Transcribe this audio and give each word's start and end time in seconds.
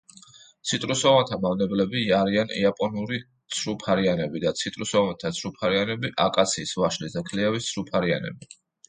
ციტრუსოვანთა 0.67 1.37
მავნებლები 1.41 1.99
არიან 2.19 2.53
იაპონური 2.61 3.19
ცრუფარიანები 3.57 4.41
და 4.45 4.53
ციტრუსოვანთა 4.63 5.31
ცრუფარიანები, 5.41 6.11
აკაციის, 6.27 6.73
ვაშლის 6.85 7.15
და 7.19 7.25
ქლიავის 7.29 7.69
ცრუფარიანები. 7.75 8.51